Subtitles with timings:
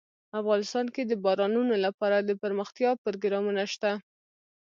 [0.39, 3.91] افغانستان کې د بارانونو لپاره دپرمختیا پروګرامونه شته.